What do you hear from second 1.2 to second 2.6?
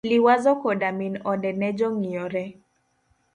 ode ne jong'iyore